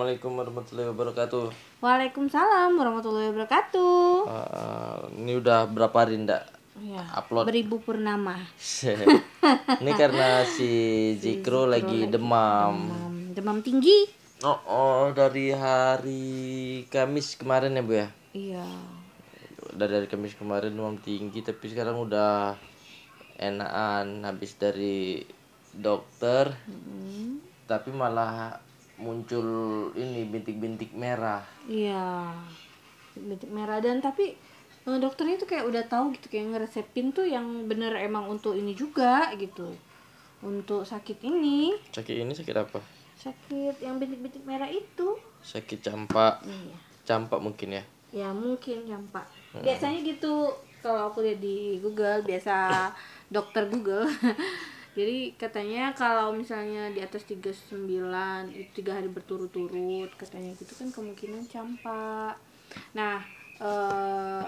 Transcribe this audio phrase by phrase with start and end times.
[0.00, 1.44] Assalamualaikum warahmatullahi wabarakatuh.
[1.84, 4.00] Waalaikumsalam warahmatullahi wabarakatuh.
[4.32, 6.40] Eh, ini udah berapa hari ndak
[6.80, 7.44] Ya, upload?
[7.44, 8.40] beribu purnama.
[9.84, 10.72] ini karena si
[11.20, 12.88] Zikro lagi demam.
[12.88, 14.08] Demam, demam tinggi.
[14.40, 16.32] Oh, oh, dari hari
[16.88, 18.08] Kamis kemarin ya bu ya.
[18.32, 18.64] Iya.
[19.76, 22.56] Dari hari Kamis kemarin demam tinggi, tapi sekarang udah
[23.36, 25.20] enakan habis dari
[25.76, 26.56] dokter.
[26.64, 28.64] Mm, Tapi malah
[29.00, 29.46] muncul
[29.96, 31.42] ini bintik-bintik merah.
[31.66, 32.36] Iya.
[33.16, 34.36] Bintik merah dan tapi
[34.86, 38.76] eh, dokternya tuh kayak udah tahu gitu kayak ngeresepin tuh yang bener emang untuk ini
[38.76, 39.72] juga gitu.
[40.40, 42.80] Untuk sakit ini, Sakit ini sakit apa?
[43.20, 45.20] sakit yang bintik-bintik merah itu.
[45.44, 46.40] Sakit campak.
[46.48, 46.76] Iya.
[47.04, 47.84] Campak mungkin ya.
[48.10, 49.28] Ya mungkin ya Pak.
[49.60, 50.48] Biasanya gitu
[50.80, 52.88] kalau aku lihat di Google biasa
[53.28, 54.08] dokter Google.
[54.90, 57.78] Jadi katanya kalau misalnya di atas 39
[58.50, 62.34] itu tiga hari berturut-turut katanya gitu kan kemungkinan campak.
[62.98, 63.22] Nah,
[63.62, 64.44] eh,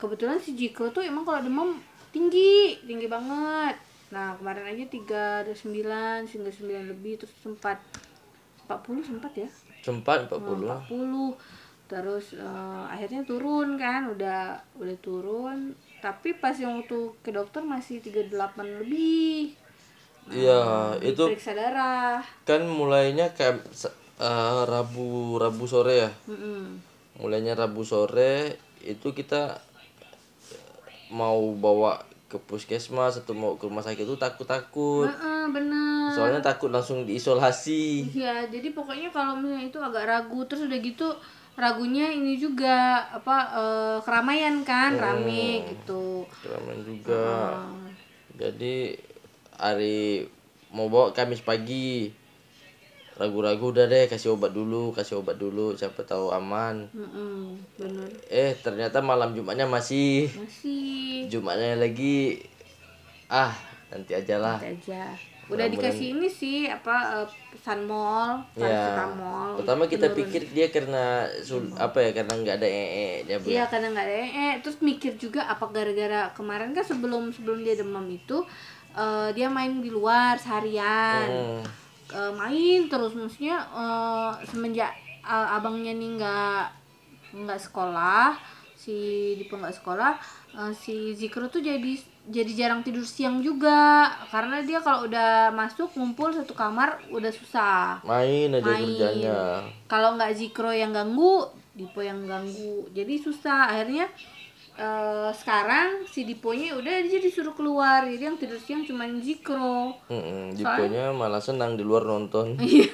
[0.00, 1.76] kebetulan si Jiko tuh emang kalau demam
[2.08, 3.76] tinggi, tinggi banget.
[4.16, 7.76] Nah, kemarin aja 39 hingga 9 lebih terus sempat
[8.64, 9.48] 40 sempat ya.
[9.84, 10.88] Sempat 40.
[10.88, 11.36] 40
[11.86, 15.70] terus eh, akhirnya turun kan udah udah turun
[16.02, 18.34] tapi pas yang waktu ke dokter masih 38
[18.82, 19.54] lebih
[20.26, 23.62] Iya, itu periksa darah kan mulainya kayak
[24.18, 26.10] eh, Rabu Rabu sore ya.
[26.26, 26.82] Mm-mm.
[27.22, 29.58] Mulainya Rabu sore itu kita
[31.10, 35.06] mau bawa ke puskesmas atau mau ke rumah sakit itu takut-takut.
[35.06, 38.10] Heeh, bener Soalnya takut langsung diisolasi.
[38.10, 41.06] iya jadi pokoknya kalau misalnya itu agak ragu terus udah gitu
[41.54, 47.22] ragunya ini juga apa eh, keramaian kan rame gitu Keramen juga.
[47.54, 47.94] Eh,
[48.36, 48.92] Jadi
[49.56, 50.26] hari
[50.70, 52.10] mau bawa Kamis pagi.
[53.16, 56.84] Ragu-ragu udah deh kasih obat dulu, kasih obat dulu siapa tahu aman.
[56.92, 62.36] mm-mm, bener Eh ternyata malam Jumatnya masih masih Jumatnya lagi
[63.32, 63.56] ah
[63.88, 64.60] nanti aja lah.
[64.60, 65.02] Nanti aja
[65.46, 68.66] udah dikasih ini sih apa eh, sunmol Ya.
[68.66, 73.46] paracetamol Pertama kita pikir dia karena sul- apa ya karena nggak ada ee nya bu.
[73.46, 77.78] iya kadang nggak ada eh terus mikir juga apa gara-gara kemarin kan sebelum sebelum dia
[77.78, 78.42] demam itu
[78.96, 81.62] eh, dia main di luar seharian Hmm.
[82.06, 86.64] Eh, main terus maksudnya eh, semenjak eh, abangnya nih nggak
[87.36, 88.38] nggak sekolah
[88.72, 88.96] si
[89.34, 90.14] Dipo nggak sekolah
[90.54, 95.94] eh, si Zikro tuh jadi jadi jarang tidur siang juga karena dia kalau udah masuk
[95.94, 98.82] ngumpul satu kamar udah susah Main aja Main.
[98.86, 99.38] kerjanya.
[99.86, 104.06] kalau nggak Zikro yang ganggu Dipo yang ganggu jadi susah akhirnya
[104.76, 110.52] eh, sekarang si Diponya udah dia disuruh keluar jadi yang tidur siang cuma Zikro Mm-mm,
[110.52, 112.54] Diponya malah senang di luar nonton.
[112.62, 112.92] Iya,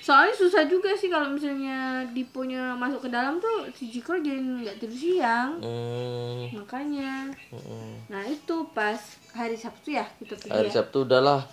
[0.00, 1.76] soalnya susah juga sih kalau misalnya
[2.08, 7.28] diponya masuk ke dalam tuh si Jiko jadi nggak tidur siang, Hmm, makanya.
[7.50, 8.08] mm-mm.
[8.08, 8.96] Nah itu pas
[9.32, 10.74] hari Sabtu ya kita pergi Hari ya.
[10.74, 11.44] Sabtu udahlah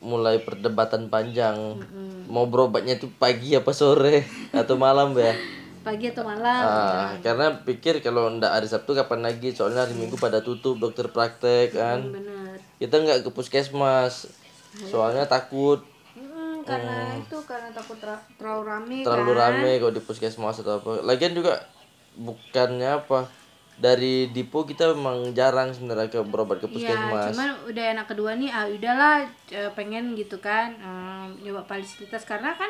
[0.00, 1.78] mulai perdebatan panjang.
[2.26, 5.32] Mau berobatnya itu pagi apa sore atau malam ya?
[5.82, 6.62] Pagi atau malam?
[6.62, 9.50] Ah, karena pikir kalau ndak hari Sabtu kapan lagi?
[9.50, 12.00] Soalnya hari Minggu pada tutup dokter praktek kan.
[12.14, 12.54] Bener.
[12.78, 14.30] Kita nggak ke puskesmas.
[14.80, 15.82] Soalnya takut
[16.12, 19.40] Mm, karena itu karena takut ter- terlalu rame terlalu kan.
[19.48, 21.00] rame kalau di puskesmas atau apa.
[21.00, 21.56] Lagian juga
[22.12, 23.24] bukannya apa
[23.80, 27.32] dari Dipo kita memang jarang sebenarnya ke berobat ke Iya, puskesmas.
[27.32, 32.52] cuman udah anak kedua nih, ah udahlah eh, pengen gitu kan, eh, nyoba fasilitas karena
[32.52, 32.68] kan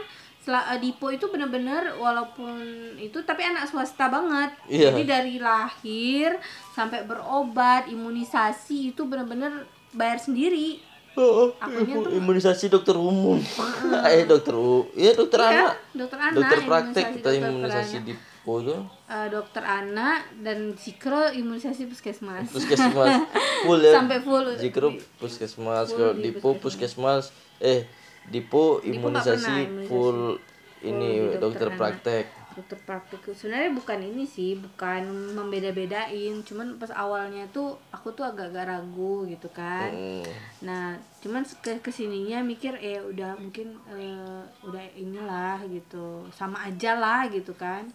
[0.76, 2.58] Dipo itu bener-bener walaupun
[2.96, 4.50] itu tapi anak swasta banget.
[4.66, 4.90] Iya.
[4.90, 6.34] Jadi dari lahir
[6.70, 10.82] sampai berobat, imunisasi itu bener-bener bayar sendiri.
[11.12, 13.36] Oh, Akunya imu- imunisasi dokter umum.
[14.08, 15.74] eh dokter u, iya dokter Iya, anak.
[15.92, 18.74] dokter anak, Dokter praktek imunisasi kita imunisasi di Po itu
[19.06, 22.48] Eh, dokter anak dan Zikro imunisasi puskesmas.
[22.48, 23.22] puskesmas
[23.62, 23.92] full ya.
[23.94, 24.56] Sampai full.
[24.56, 27.30] Zikro puskesmas, kalau di Dipo puskesmas,
[27.60, 27.86] eh
[28.30, 30.38] Dipo imunisasi full
[30.82, 32.24] ini di dokter dokter praktek.
[32.52, 36.42] dokter praktik sebenarnya bukan ini sih bukan membeda-bedain.
[36.44, 39.88] Cuman pas awalnya tuh aku tuh agak-agak ragu gitu kan.
[39.88, 40.26] Hmm.
[40.60, 40.94] nah
[41.24, 46.28] cuman ke ke sininya mikir eh udah mungkin eh, udah inilah gitu.
[46.34, 47.88] Sama aja lah gitu kan.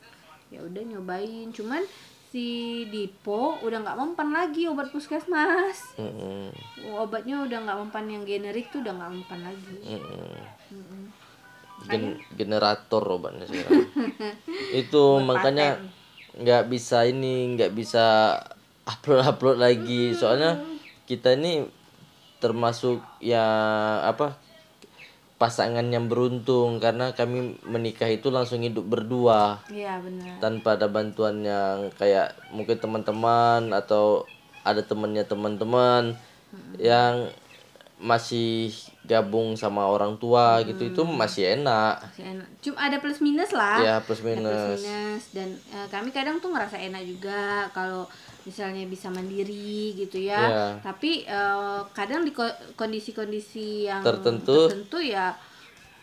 [0.50, 1.52] Ya udah nyobain.
[1.54, 1.84] Cuman
[2.38, 6.54] si Dipo udah nggak mempan lagi obat puskesmas Mm-mm.
[6.94, 10.38] obatnya udah nggak mempan yang generik tuh udah nggak mempan lagi Mm-mm.
[10.69, 11.04] Mm-mm.
[11.89, 13.89] Gen- generator obatnya sekarang.
[14.86, 15.81] itu makanya
[16.38, 18.38] nggak bisa ini nggak bisa
[18.86, 20.62] upload upload lagi soalnya
[21.10, 21.66] kita ini
[22.38, 24.38] termasuk yang apa
[25.38, 29.62] pasangan yang beruntung karena kami menikah itu langsung hidup berdua.
[29.69, 30.42] Iya benar.
[30.42, 34.25] Tanpa ada bantuan yang kayak mungkin teman-teman atau
[34.66, 36.18] ada temannya teman-teman
[36.81, 37.30] yang
[37.98, 38.69] masih
[39.10, 42.01] gabung sama orang tua gitu itu masih enak.
[42.01, 42.48] Masih enak.
[42.62, 43.78] cuma ada plus minus lah.
[43.81, 44.80] Ya plus Ada plus minus.
[44.81, 45.24] minus.
[45.33, 48.06] Dan eh, kami kadang tuh ngerasa enak juga kalau
[48.48, 50.40] misalnya bisa mandiri gitu ya.
[50.42, 50.66] Iya.
[50.80, 54.66] tapi eh, kadang di ko- kondisi-kondisi yang Tertentu.
[54.66, 55.36] tertentu ya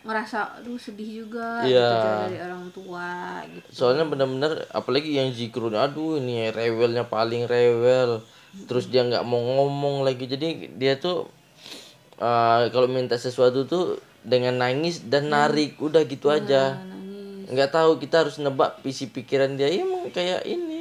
[0.05, 1.81] ngerasa aduh sedih juga Iya.
[1.81, 3.11] gitu jauh dari orang tua
[3.49, 3.69] gitu.
[3.73, 8.21] Soalnya benar-benar apalagi yang zikrun aduh ini rewelnya paling rewel.
[8.69, 10.29] Terus dia nggak mau ngomong lagi.
[10.29, 11.25] Jadi dia tuh
[12.17, 13.85] eh, kalau minta sesuatu tuh
[14.21, 15.81] dengan nangis dan narik.
[15.81, 16.77] Udah gitu aja.
[16.77, 17.49] nangis.
[17.49, 19.69] Nggak tahu kita harus nebak isi pikiran dia.
[19.69, 20.74] Ya emang kayak ini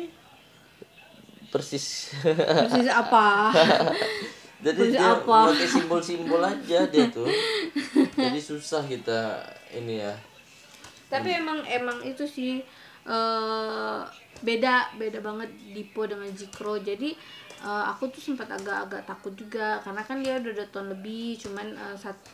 [1.53, 2.09] persis.
[2.25, 3.53] Persis apa?
[4.65, 5.39] Jadi Persis dia apa?
[5.53, 7.27] pakai simbol-simbol aja dia tuh.
[8.17, 9.37] Jadi susah kita
[9.75, 10.13] ini ya.
[11.11, 12.63] Tapi emang emang itu sih
[13.03, 13.99] eh
[14.41, 17.11] beda beda banget Dipo dengan Zikro jadi
[17.63, 19.77] eh, aku tuh sempat agak-agak takut juga.
[19.83, 22.31] Karena kan dia udah dua tahun lebih cuman eh, sat-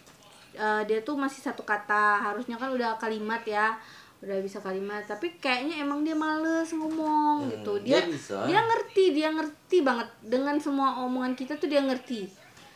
[0.55, 2.21] eh, dia tuh masih satu kata.
[2.23, 3.75] Harusnya kan udah kalimat ya
[4.19, 7.79] udah bisa kalimat tapi kayaknya emang dia males ngomong gitu.
[7.87, 8.43] dia dia bisa.
[8.43, 10.07] dia ngerti dia ngerti banget.
[10.19, 12.27] Dengan semua omongan kita tuh dia ngerti.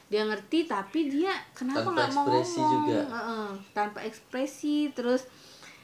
[0.08, 2.48] Dia ngerti tapi dia kenapa nggak mau ngomong?
[2.48, 3.02] juga.
[3.12, 5.28] Heeh, tanpa ekspresi terus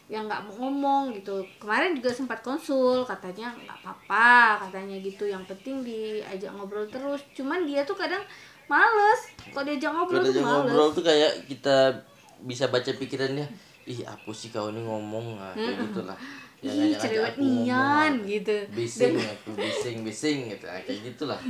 [0.08, 1.44] yang nggak mau ngomong gitu.
[1.60, 5.28] Kemarin juga sempat konsul katanya nggak apa-apa katanya gitu.
[5.28, 7.20] Yang penting diajak ngobrol terus.
[7.36, 8.24] Cuman dia tuh kadang
[8.72, 9.28] males.
[9.52, 10.56] Kalau diajak ngobrol Kalau tuh dia males.
[10.56, 12.00] ngobrol tuh kayak kita
[12.48, 15.42] bisa baca pikirannya ih apa sih kau ini ngomong?
[15.42, 16.18] Nah, kayak gitulah.
[16.62, 18.30] Ih ngajak-ngajak cerewet nian ah.
[18.30, 18.56] gitu.
[18.70, 20.66] Bising aku bising bising gitu.
[20.70, 21.42] Nah, kayak gitulah.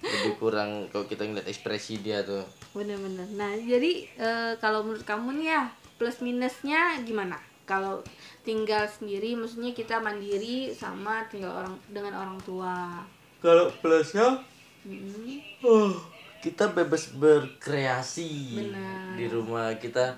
[0.00, 2.46] Lebih kurang kalau kita ngeliat ekspresi dia tuh.
[2.72, 3.26] Bener-bener.
[3.34, 5.62] Nah jadi eh, kalau menurut kamu nih ya
[5.98, 7.36] plus minusnya gimana?
[7.66, 8.00] Kalau
[8.46, 13.04] tinggal sendiri maksudnya kita mandiri sama tinggal orang dengan orang tua.
[13.42, 14.40] Kalau plusnya?
[14.80, 15.60] Mm-mm.
[15.60, 15.92] Oh,
[16.40, 19.20] kita bebas berkreasi Benar.
[19.20, 20.16] di rumah kita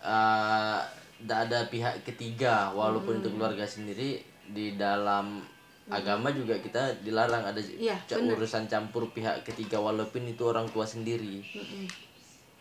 [0.00, 5.44] tidak ada pihak ketiga walaupun itu keluarga sendiri di dalam
[5.86, 7.44] agama juga kita dilarang.
[7.44, 7.60] Ada
[8.08, 11.44] ca- urusan campur pihak ketiga walaupun itu orang tua sendiri.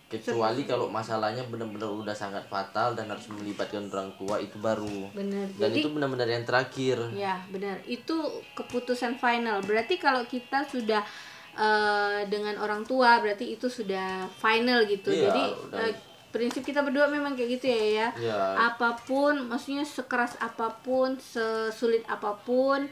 [0.10, 5.14] Kecuali kalau masalahnya benar-benar udah sangat fatal dan harus melibatkan orang tua itu baru.
[5.14, 6.98] Bener dan jadi itu benar-benar yang terakhir.
[7.14, 7.78] Ya, benar.
[7.86, 9.62] Itu keputusan final.
[9.62, 11.06] Berarti kalau kita sudah
[11.54, 15.14] eh, dengan orang tua, berarti itu sudah final gitu.
[15.14, 15.78] Iya, Jadi udah.
[15.86, 18.08] eh, prinsip kita berdua memang kayak gitu ya ya.
[18.22, 18.38] ya
[18.70, 22.86] Apa pun, maksudnya sekeras apa pun, sesulit apa pun,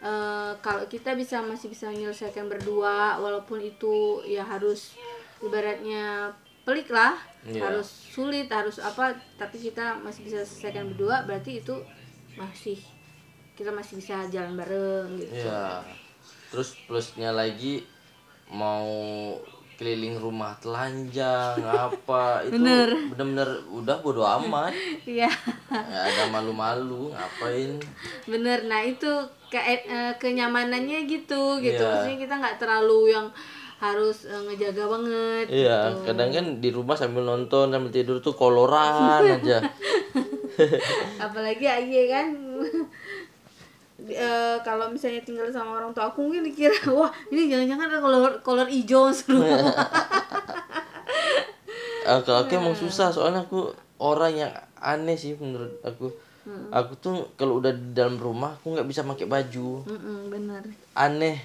[0.00, 4.94] eh, kalau kita bisa masih bisa menyelesaikan berdua, walaupun itu ya harus
[5.42, 6.30] ibaratnya
[6.64, 7.60] pelik lah, Iya.
[7.60, 11.76] harus sulit, harus apa, tapi kita masih bisa selesaikan berdua, berarti itu
[12.40, 12.80] masih
[13.54, 15.44] kita masih bisa jalan bareng gitu.
[15.44, 15.84] Iya.
[16.50, 17.84] Terus plusnya lagi
[18.48, 18.86] mau
[19.76, 21.58] keliling rumah telanjang
[21.90, 24.72] apa itu bener-bener udah bodo amat
[25.06, 25.30] Iya,
[25.70, 27.78] nggak ada malu-malu ngapain
[28.24, 28.64] bener.
[28.66, 29.10] Nah itu
[29.52, 31.84] ke eh, kenyamanannya gitu, gitu.
[31.84, 31.90] Iya.
[31.92, 33.26] Maksudnya kita nggak terlalu yang
[33.82, 35.46] harus eh, ngejaga banget.
[35.50, 36.08] iya gitu.
[36.08, 39.60] kadang kan di rumah sambil nonton sambil tidur tuh koloran aja
[41.26, 42.26] apalagi Aye kan
[43.94, 48.32] Eh, kalau misalnya tinggal sama orang tua aku mungkin dikira wah ini jangan-jangan ada kolor
[48.42, 49.46] kolor hijau semua
[52.04, 56.12] Ah, kalau aku emang susah soalnya aku orang yang aneh sih menurut aku.
[56.68, 59.80] Aku tuh kalau udah di dalam rumah aku nggak bisa pakai baju.
[59.88, 60.60] Mm-mm, bener.
[60.92, 61.40] Aneh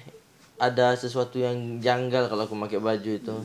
[0.60, 3.36] ada sesuatu yang janggal kalau aku pakai baju itu.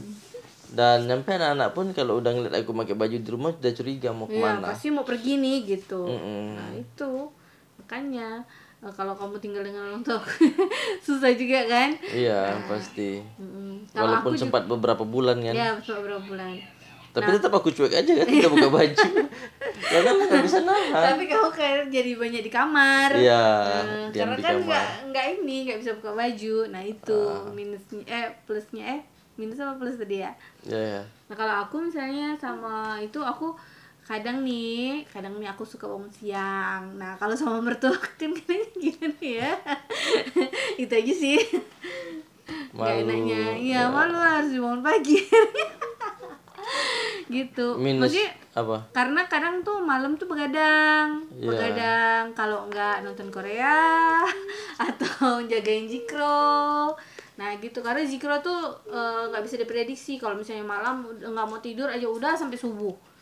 [0.67, 4.27] Dan sampai anak-anak pun kalau udah ngeliat aku pakai baju di rumah sudah curiga mau
[4.27, 4.65] Iya ke mana.
[4.67, 6.03] pasti mau pergi nih gitu.
[6.03, 6.45] Mm-mm.
[6.51, 7.11] nah itu.
[7.79, 8.43] Makanya
[8.93, 10.21] kalau kamu tinggal dengan orang tua
[11.05, 11.89] susah juga kan?
[12.05, 13.23] Iya pasti.
[13.41, 13.89] Mm-mm.
[13.89, 15.53] kalau walaupun aku sempat beberapa bulan kan.
[15.57, 16.53] Ya beberapa bulan.
[17.15, 19.07] Tapi tetap aku cuek aja kan tidak buka baju.
[19.95, 21.03] Karena aku nggak bisa nahan.
[21.15, 23.09] Tapi kamu kayak jadi banyak di kamar.
[23.15, 26.55] Iya Eh, diam karena di kan nggak nggak ini nggak bisa buka baju.
[26.75, 27.19] Nah itu
[27.55, 29.01] minusnya eh plusnya eh
[29.39, 30.31] minus apa plus tadi ya?
[30.67, 33.49] Ya ya nah kalau aku misalnya sama itu aku
[34.05, 36.93] kadang nih kadang nih aku suka bangun siang.
[37.01, 39.51] Nah kalau sama mertua kan kadang gimana ya.
[40.81, 41.41] Itu aja sih.
[42.69, 43.57] Malu, enaknya.
[43.57, 43.89] Iya ya.
[43.89, 45.17] malu harus bangun pagi.
[47.33, 47.81] Gitu.
[47.81, 48.77] Minus maksudnya apa?
[48.93, 51.25] karena kadang tuh malam tuh begadang.
[51.33, 51.49] Iya.
[51.49, 52.23] begadang.
[52.37, 54.21] Kalau nggak nonton Korea
[54.85, 56.93] atau jagain Jikro.
[57.41, 57.81] Nah gitu.
[57.81, 60.21] Karena Jikro tuh eh, nggak bisa diprediksi.
[60.21, 63.14] Kalau misalnya malam udah nggak mau tidur aja udah sampai subuh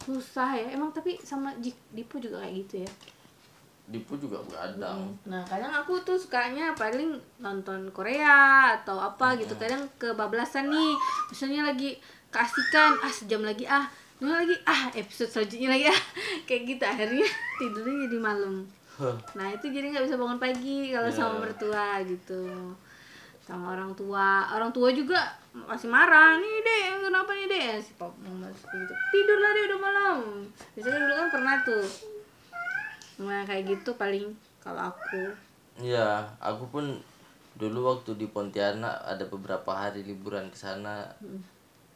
[0.00, 0.66] susah ya.
[0.72, 2.90] Emang tapi sama Jik- Dipo juga kayak gitu ya?
[3.90, 9.52] Dipu juga begadang Nah kadang aku tuh sukanya paling nonton Korea atau apa gitu.
[9.56, 10.94] Kadang kebablasan nih.
[11.28, 11.98] Misalnya lagi
[12.30, 13.84] keasikan ah sejam lagi ah.
[14.20, 16.00] Ini lagi ah episode selanjutnya lagi ah.
[16.46, 17.26] Kayak gitu akhirnya
[17.58, 18.54] tidurnya jadi malam.
[19.32, 22.46] Nah itu jadi nggak bisa bangun pagi kalau sama mertua gitu.
[23.42, 24.44] Sama orang tua.
[24.54, 25.18] Orang tua juga
[25.50, 28.94] masih marah nih deh kenapa nih deh si mama gitu.
[29.10, 30.18] Tidur lah deh udah malam.
[30.78, 31.86] Biasanya dulu kan pernah tuh.
[33.26, 34.30] Nah kayak gitu paling
[34.62, 35.34] kalau aku.
[35.80, 36.84] Iya, aku pun
[37.56, 41.08] dulu waktu di Pontianak ada beberapa hari liburan ke sana.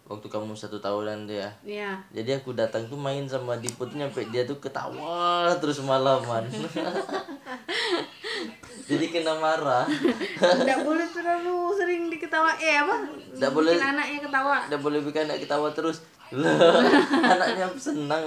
[0.05, 1.51] Waktu kamu satu tahunan tuh ya.
[1.65, 1.91] Iya.
[2.13, 6.45] Jadi aku datang tuh main sama Diput tuh nyampe dia tuh ketawa terus malaman.
[8.85, 9.89] Jadi kena marah.
[10.37, 12.97] Tidak boleh terlalu sering diketawa eh apa?
[13.33, 13.73] Nggak boleh.
[13.81, 14.57] Anaknya ketawa.
[14.69, 16.05] Udah boleh bikin anak ketawa terus.
[17.33, 18.21] Anaknya senang.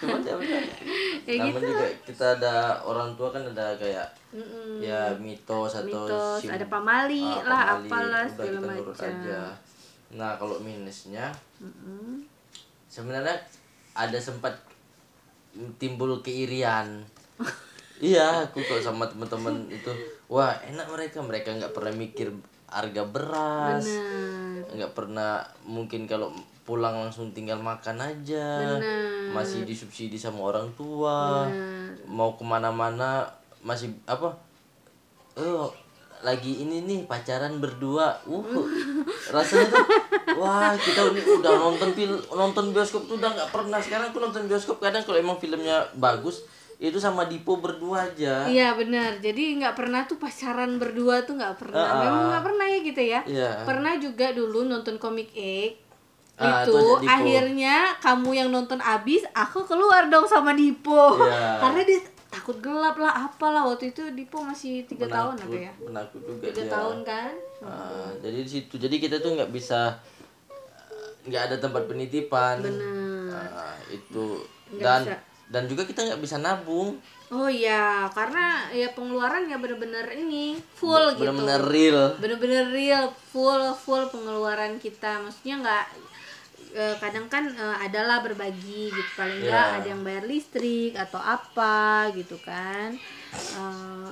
[0.00, 0.32] Cuma dia
[1.28, 4.80] Ya Namun juga kita ada orang tua kan ada kayak Mm-mm.
[4.80, 7.88] ya mitos atau Mitos, sim- ada pamali ah, lah, pamali.
[7.92, 8.96] apalah segala macam.
[8.96, 9.40] aja.
[10.12, 12.20] Nah kalau minusnya Mm-mm.
[12.88, 13.36] sebenarnya
[13.96, 14.52] ada sempat
[15.76, 17.04] timbul keirian.
[18.00, 19.92] iya aku kok sama teman-teman itu.
[20.28, 21.18] Wah enak mereka.
[21.24, 22.28] Mereka nggak pernah mikir
[22.68, 23.84] harga beras.
[24.72, 28.78] Nggak pernah mungkin kalau pulang langsung tinggal makan aja.
[28.78, 28.80] Benar.
[29.32, 31.48] masih disubsidi sama orang tua.
[32.04, 33.24] Mau ke mana-mana
[33.64, 34.32] masih apa?
[35.32, 35.72] Oh
[36.22, 38.64] lagi ini nih pacaran berdua uh
[39.34, 39.86] rasanya tuh
[40.38, 44.78] wah kita udah nonton film nonton bioskop tuh udah nggak pernah sekarang aku nonton bioskop
[44.78, 46.46] kadang kalau emang filmnya bagus
[46.82, 49.22] itu sama Dipo berdua aja Iya benar.
[49.22, 51.78] Jadi nggak pernah tuh pacaran berdua tuh nggak pernah.
[51.78, 51.98] Ah, ah.
[52.02, 53.20] Memang nggak pernah ya gitu ya.
[53.22, 53.50] Iya.
[53.62, 55.78] Pernah juga dulu nonton komik Egg.
[56.42, 56.74] Ah, itu
[57.06, 61.22] akhirnya kamu yang nonton abis, aku keluar dong sama Dipo.
[61.22, 61.62] Iya.
[61.62, 62.00] Karena dia
[62.42, 65.70] takut gelap lah, apalah waktu itu Dipo masih tiga tahun apa ya?
[65.78, 67.32] penakut juga Tiga dia tahun kan?
[67.62, 69.94] Ah, jadi di situ jadi kita tuh nggak bisa
[71.22, 73.30] nggak ada tempat penitipan Bener.
[73.30, 74.42] Ah, itu
[74.74, 75.16] Nggak dan bisa.
[75.54, 76.98] dan juga kita nggak bisa nabung
[77.30, 81.24] Oh iya, karena ya pengeluaran ya bener-bener ini full gitu.
[81.24, 85.84] benar-benar real bener-bener real full full pengeluaran kita maksudnya nggak
[86.72, 89.10] eh, kadang kan eh, adalah berbagi gitu.
[89.14, 89.76] Paling nggak Ya.
[89.78, 92.96] ada yang bayar listrik atau apa gitu kan.
[93.32, 94.08] Eh,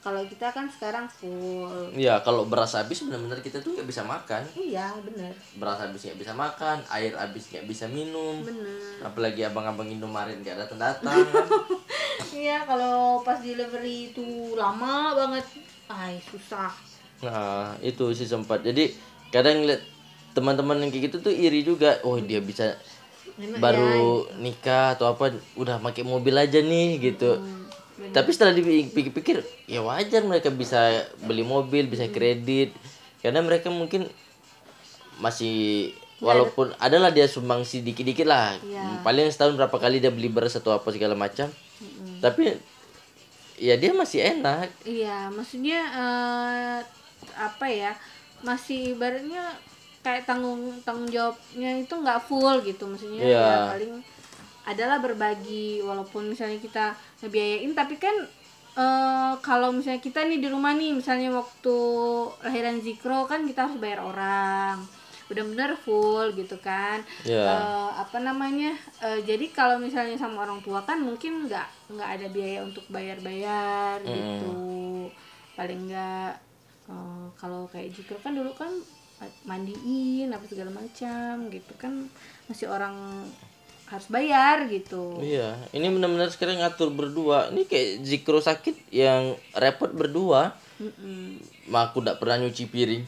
[0.00, 1.88] kalau kita kan sekarang full.
[1.92, 4.44] Ya kalau beras habis benar-benar kita tuh nggak bisa makan.
[4.52, 8.44] Iya bener beras habis nggak bisa makan air habis nggak bisa minum.
[8.44, 11.24] Bener apalagi abang-abang Indomaret nggak datang datang
[12.36, 15.44] iya kalau pas delivery itu lama banget.
[15.88, 16.68] Ay susah.
[17.22, 18.60] Nah itu sih sempat.
[18.60, 18.92] Jadi
[19.28, 19.80] kadang lihat
[20.34, 22.02] teman-teman yang kayak gitu tuh iri juga.
[22.02, 22.76] Oh dia bisa
[23.34, 27.40] Enak baru nikah atau apa udah pakai mobil aja nih gitu.
[28.10, 32.74] Tapi setelah dipikir-pikir ya wajar mereka bisa beli mobil bisa kredit.
[33.22, 34.10] Karena mereka mungkin
[35.22, 38.58] masih walaupun adalah dia sumbangsi dikit-dikit lah.
[39.06, 41.50] Paling setahun berapa kali dia beli beras atau apa segala macam.
[42.18, 42.58] Tapi
[43.58, 44.70] ya dia masih enak.
[44.82, 46.78] Iya, maksudnya eh,
[47.38, 47.94] apa ya?
[48.42, 49.56] Masih ibaratnya
[50.04, 53.40] kayak tanggung tanggung jawabnya itu nggak full gitu, maksudnya Iya.
[53.40, 53.94] ya paling
[54.64, 57.72] adalah berbagi walaupun misalnya kita ngebiayain.
[57.72, 58.16] Tapi kan
[58.74, 61.76] eh, kalau misalnya kita nih di rumah nih misalnya waktu
[62.42, 64.78] lahiran Zikro kan kita harus bayar orang.
[65.24, 67.00] Benar-benar full gitu kan.
[67.24, 67.44] Iya.
[67.44, 68.76] Eh, apa namanya?
[69.00, 71.64] Eh, jadi kalau misalnya sama orang tua kan mungkin nggak
[71.96, 75.08] nggak ada biaya untuk bayar-bayar gitu.
[75.54, 76.32] Paling nggak
[76.88, 78.68] eh, kalau kayak Jikro kan dulu kan
[79.44, 82.08] mandiin apa segala macam gitu kan
[82.48, 83.24] masih orang
[83.84, 87.52] harus bayar gitu Iya, ini benar-benar sekarang ngatur berdua.
[87.52, 90.56] Ini kayak Zikro sakit yang repot berdua.
[90.80, 91.38] Mm-mm.
[91.68, 93.04] Ma aku tidak pernah nyuci piring.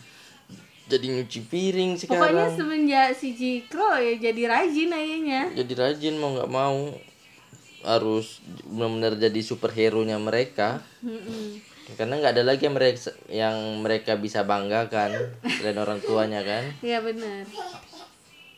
[0.86, 2.54] Jadi nyuci piring pokoknya sekarang.
[2.54, 6.94] semenjak si Jikro ya jadi rajin ayahnya Jadi rajin mau nggak mau
[7.82, 10.78] harus benar-benar jadi superhero nya mereka.
[11.02, 11.65] Mm-mm.
[11.94, 12.98] Karena nggak ada lagi yang mereka
[13.30, 15.14] yang mereka bisa banggakan
[15.46, 16.66] selain orang tuanya kan.
[16.82, 17.46] Iya benar.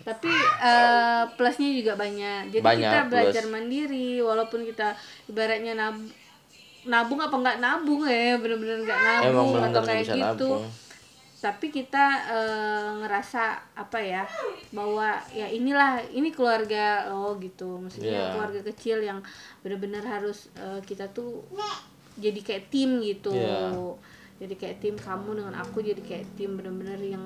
[0.01, 0.33] Tapi
[0.65, 2.49] eh, plusnya juga banyak.
[2.49, 3.11] Jadi Banyak kita plus.
[3.13, 4.97] belajar mandiri, walaupun kita
[5.29, 6.01] ibaratnya nab
[6.89, 10.25] nabung apa nggak nabung ya, bener-bener nggak nabung Emang atau kayak bisa gitu.
[10.57, 10.65] nabung.
[11.39, 13.43] Tapi kita eh, ngerasa
[13.77, 14.25] apa ya
[14.73, 18.27] bahwa ya inilah ini keluarga lo gitu, maksudnya Iya.
[18.33, 19.21] keluarga kecil yang
[19.61, 21.45] bener-bener harus eh, kita tuh
[22.19, 23.71] jadi kayak tim gitu Iya.
[24.39, 27.25] jadi kayak tim kamu dengan aku jadi kayak tim bener-bener yang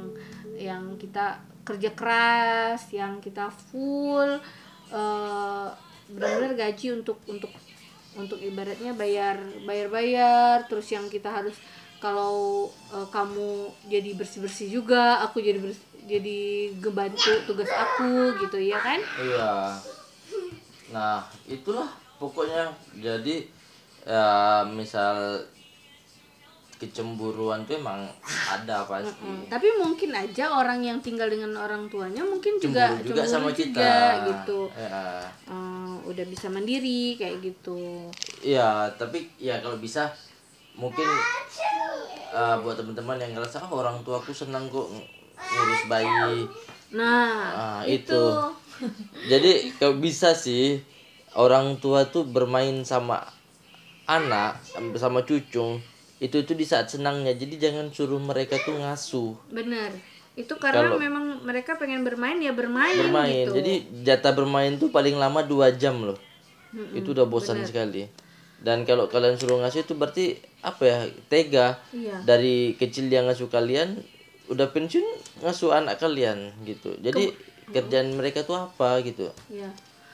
[0.55, 4.41] yang kita kerja keras yang kita full
[4.89, 5.69] eh,
[6.09, 7.49] benar-benar gaji untuk untuk
[8.13, 11.57] untuk ibaratnya bayar bayar bayar terus yang kita harus
[11.99, 13.51] kalau eh, kamu
[13.87, 16.41] jadi bersih bersih juga aku jadi bers- jadi
[16.77, 19.53] ngebantu tugas aku gitu ya kan Iya.
[20.91, 23.47] Nah, itulah pokoknya jadi
[24.03, 24.29] ya
[24.67, 25.39] misal
[26.77, 28.11] kecemburuan tuh emang
[28.51, 29.23] ada pasti.
[29.23, 33.55] Mm, tapi mungkin aja orang yang tinggal dengan orang tuanya mungkin juga Cemburu juga sama
[33.55, 33.71] cemburu kita.
[33.71, 33.95] juga,
[34.27, 35.05] gitu Ya.
[35.47, 38.11] Eh, udah bisa mandiri kayak gitu
[38.43, 40.11] Iya, tapi ya kalau bisa
[40.75, 41.07] mungkin
[42.35, 45.07] uh, buat teman-teman yang ngerasa oh, orang tuaku senang kok ng-
[45.39, 46.49] ngurus bayi.
[46.91, 48.23] nah Ah, itu.
[49.23, 50.83] Jadi kalau bisa sih
[51.33, 53.23] orang tua tuh bermain sama
[54.05, 54.59] anak
[54.97, 55.79] sama cucu
[56.19, 57.33] itu itu di saat senangnya.
[57.33, 59.35] Jadi jangan suruh mereka tuh ngasuh.
[59.49, 59.91] bener
[60.33, 63.45] itu karena Kalau- memang mereka pengen bermain ya bermain, bermain.
[63.45, 66.17] gitu Jadi jatah bermain tuh paling lama dua jam loh.
[66.73, 68.09] itu udah bosan sekali.
[68.57, 70.27] Dan kalau kalian suruh ngasuh itu berarti
[70.63, 71.77] apa ya tega.
[71.93, 74.01] iya Dari kecil dia ngasuh kalian,
[74.49, 75.05] udah pensiun
[75.43, 76.97] ngasuh anak kalian gitu.
[76.97, 77.29] Jadi
[77.69, 79.29] kerjaan mereka tuh apa gitu.
[79.49, 79.69] iya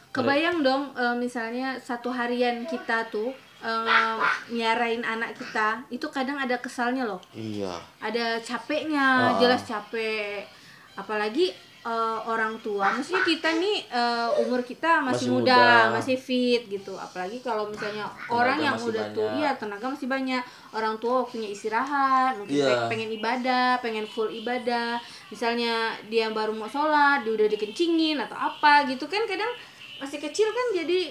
[0.08, 4.18] kebayang dong eh, misalnya satu harian kita tuh eh,
[4.50, 7.74] nyarain anak kita itu kadang ada kesalnya loh Iya.
[7.98, 9.36] ada capeknya Ah.
[9.36, 10.46] jelas capek
[10.94, 11.50] apalagi
[11.80, 15.94] eh, orang tua maksudnya kita nih eh, umur kita masih, Masih muda, muda.
[15.94, 19.38] masih fit gitu apalagi kalau misalnya orang yang udah tua banyak.
[19.38, 22.66] iya tenaga masih banyak orang tua waktunya istirahat mungkin Iya.
[22.68, 24.98] pe- pengen ibadah pengen full ibadah
[25.28, 25.74] misalnya
[26.06, 29.50] dia baru mau sholat dia udah dikencingin atau apa gitu kan kadang
[29.96, 31.10] masih kecil kan jadi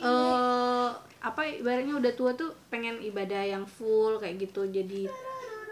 [0.00, 0.88] eh
[1.24, 5.08] apa ibaratnya udah tua tuh pengen ibadah yang full kayak gitu jadi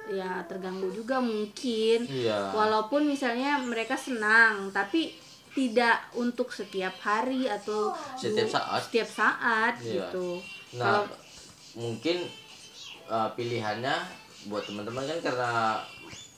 [0.09, 2.51] ya terganggu juga mungkin Iya.
[2.51, 5.13] walaupun misalnya mereka senang tapi
[5.53, 8.81] tidak untuk setiap hari atau Setiap saat.
[8.83, 10.09] setiap saat Iya.
[10.09, 10.41] gitu
[10.73, 11.05] Nah,
[11.75, 12.25] mungkin
[13.07, 13.93] uh, pilihannya
[14.49, 15.53] buat teman-teman kan karena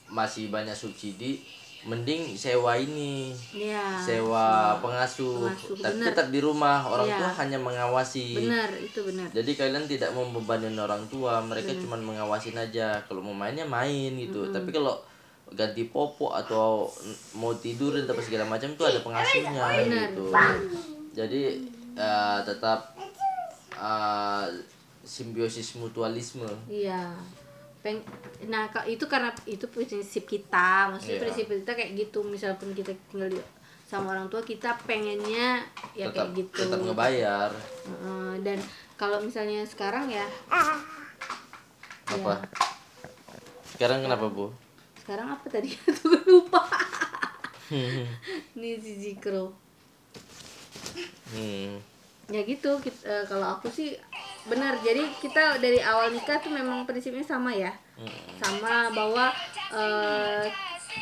[0.05, 1.39] masih banyak subsidi,
[1.85, 6.05] mending sewa ini, ya sewa pengasuh, Pengasuh, tapi bener.
[6.09, 6.81] tetap di rumah.
[6.81, 7.17] Orang Iya.
[7.21, 8.41] tua hanya mengawasi.
[8.41, 12.97] benar itu benar Jadi kalian tidak membebani orang tua, mereka cuma mengawasin aja.
[13.05, 14.49] Kalau mau mainnya main gitu.
[14.49, 14.97] Tapi kalau
[15.53, 16.89] ganti popok atau
[17.31, 20.25] mau tidur dan apa segala macam tuh ada pengasuhnya Benar, gitu.
[21.13, 21.41] Jadi
[21.93, 22.97] eh, tetap
[23.71, 24.45] eh,
[25.05, 26.49] simbiosis mutualisme.
[26.65, 27.13] iya
[27.85, 28.01] Peng
[28.45, 31.23] nah itu karena itu prinsip kita maksudnya Iya.
[31.23, 33.37] prinsip kita kayak gitu misalpun kita tinggal di
[33.85, 35.61] sama orang tua kita pengennya
[35.93, 37.49] ya tetap kayak gitu tetap ngebayar.
[38.41, 38.57] Dan
[38.97, 40.25] kalau misalnya sekarang ya
[42.05, 42.41] Apa?
[43.67, 44.49] Sekarang kenapa, Bu?
[44.97, 45.69] sekarang apa tadi
[46.01, 46.65] gue lupa
[48.57, 49.53] ini si Zikro
[51.27, 51.77] Hmm.
[52.25, 53.93] ya gitu eh, kalau aku sih
[54.45, 57.73] benar jadi kita dari awal nikah tuh memang prinsipnya sama ya.
[58.37, 59.33] Sama bahwa
[59.73, 60.45] eh,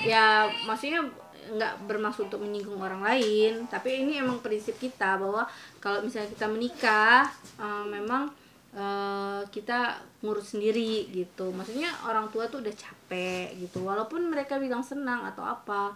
[0.08, 1.04] ya maksudnya
[1.44, 5.44] nggak bermaksud untuk menyinggung orang lain tapi ini emang prinsip kita bahwa
[5.84, 7.28] kalau misalnya kita menikah
[7.60, 8.32] eh, memang
[8.72, 11.52] eh, kita ngurus sendiri gitu.
[11.52, 15.92] Maksudnya orang tua tuh udah capek gitu walaupun mereka bilang senang atau apa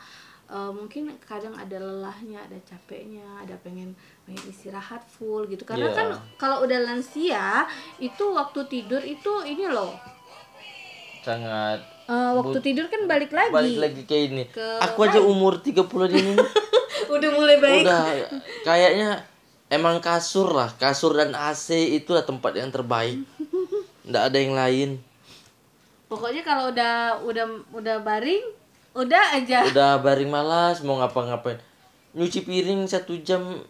[0.48, 3.92] eh, mungkin kadang ada lelahnya ada capeknya ada pengen
[4.24, 5.96] pengen istirahat full gitu karena Iya.
[5.96, 9.92] kan kalau udah lansia itu waktu tidur itu ini loh
[11.20, 14.44] Sangat eh, waktu tidur kan balik lagi balik lagi kayak ini.
[14.48, 16.34] Ke- Aku aja umur 30 ini
[17.14, 18.04] udah mulai baik udah
[18.64, 19.10] kayaknya
[19.68, 23.20] emang kasur lah, kasur dan AC itulah tempat yang terbaik.
[24.04, 24.90] Nggak ada yang lain.
[26.08, 28.48] pokoknya kalau udah udah udah baring
[28.98, 31.62] udah aja Udah baring malas mau ngapa-ngapain.
[32.12, 33.62] Nyuci piring satu jam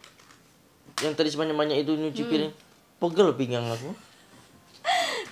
[0.98, 2.32] yang tadi sebanyak-banyak itu nyuci Hmm.
[2.32, 2.52] piring.
[2.98, 3.92] Pegel pinggang aku.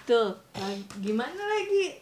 [0.06, 1.98] tuh nah, gimana lagi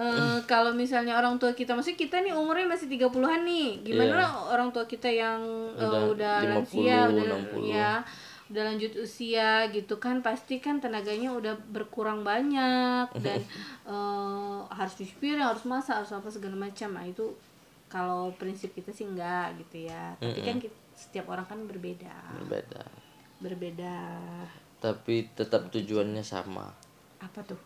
[0.00, 3.84] Eh, kalau misalnya orang tua kita maksudnya kita nih umurnya masih 30-an nih.
[3.84, 5.44] Gimana lah orang tua kita yang
[5.76, 7.68] eh, Udah udah, 50, lansia, udah 60.
[7.68, 7.90] ya,
[8.50, 13.40] udah lanjut usia gitu kan pasti kan tenaganya udah berkurang banyak dan
[13.86, 16.90] eh, harus cuci piring, harus masak, harus apa segala macam.
[16.90, 17.30] Nah, itu
[17.86, 20.14] kalau prinsip kita sih enggak gitu ya.
[20.18, 22.12] Tapi kan kita- setiap orang kan berbeda.
[22.42, 22.82] Berbeda.
[23.40, 23.96] Berbeda.
[24.78, 26.68] Tapi tetap tujuannya sama.
[27.16, 27.56] Apa tuh?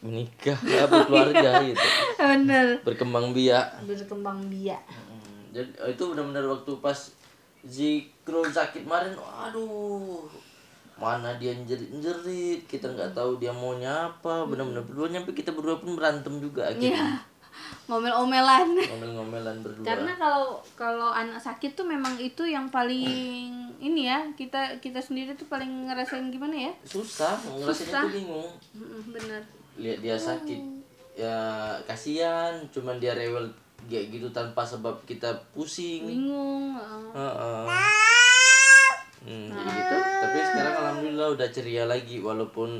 [0.00, 1.86] Menikah, ya, berkeluarga gitu.
[2.16, 2.78] Bener.
[2.80, 3.84] Berkembang biak.
[3.84, 4.80] Berkembang biak.
[4.86, 7.12] Hmm, Jadi oh, itu benar-benar waktu pas
[7.66, 10.24] Zikro sakit kemarin, aduh,
[10.96, 15.94] mana dia jerit-jerit, kita nggak tahu dia maunya apa, benar-benar berdua nyampe kita berdua pun
[15.94, 16.94] berantem juga Iya.
[16.94, 17.06] akhirnya.
[17.86, 18.68] ngomel-omelan.
[18.74, 19.84] Ngomel-ngomelan berdua.
[19.84, 23.46] Karena kalau kalau anak sakit tuh memang itu yang paling
[23.78, 26.72] ini ya kita kita sendiri tuh paling ngerasain gimana ya?
[26.82, 28.02] Susah ngerasainnya Susah.
[28.02, 28.50] tuh bingung
[29.08, 29.42] bener
[29.76, 30.60] lihat dia sakit.
[31.14, 31.38] Ya
[31.84, 33.46] kasihan cuman dia rewel
[33.86, 37.64] kayak gitu tanpa sebab kita pusing bingung uh, Heeh.
[39.26, 39.96] Hmm, kayak gitu.
[39.98, 42.78] Tapi sekarang alhamdulillah udah ceria lagi walaupun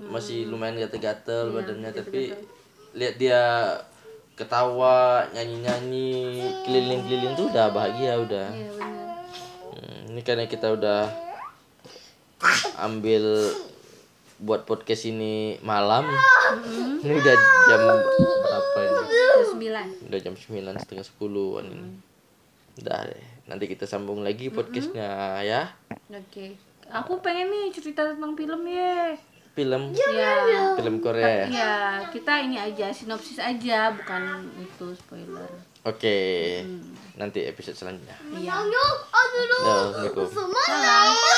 [0.00, 2.34] masih lumayan gatel-gatel badannya tapi
[2.98, 3.42] lihat dia
[4.34, 8.48] ketawa, nyanyi-nyanyi, keliling-keliling tuh udah bahagia udah.
[8.50, 9.02] iya bener
[9.74, 11.10] Hmm, ini karena kita udah
[12.78, 13.50] ambil
[14.38, 16.06] buat podcast ini malam.
[17.02, 17.82] Ini udah jam
[19.70, 21.92] 9 udah jam 9 setengah 10an hmm.
[22.84, 24.56] udah deh nanti kita sambung lagi hmm.
[24.56, 25.48] podcastnya mm hmm.
[25.48, 25.62] ya
[26.12, 26.50] oke okay.
[26.92, 29.16] aku pengen nih cerita tentang film ya
[29.54, 35.46] film ya, film Korea ya kita ini aja sinopsis aja bukan itu spoiler
[35.86, 36.66] oke okay.
[36.66, 37.16] hmm.
[37.16, 38.66] nanti episode selanjutnya Iya.
[38.66, 38.84] ya.
[39.14, 40.26] Assalamualaikum